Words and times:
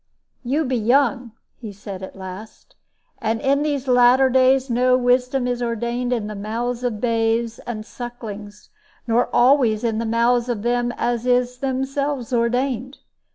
"You 0.43 0.65
be 0.65 0.77
young," 0.77 1.33
he 1.59 1.71
said 1.71 2.01
at 2.01 2.15
last; 2.15 2.75
"and 3.19 3.39
in 3.39 3.61
these 3.61 3.87
latter 3.87 4.31
days 4.31 4.67
no 4.67 4.97
wisdom 4.97 5.45
is 5.45 5.61
ordained 5.61 6.11
in 6.11 6.25
the 6.25 6.33
mouths 6.33 6.83
of 6.83 6.99
babes 6.99 7.59
and 7.67 7.85
sucklings, 7.85 8.71
nor 9.05 9.27
always 9.31 9.83
in 9.83 9.99
the 9.99 10.05
mouths 10.07 10.49
of 10.49 10.63
them 10.63 10.91
as 10.97 11.27
is 11.27 11.59
themselves 11.59 12.33
ordained. 12.33 12.97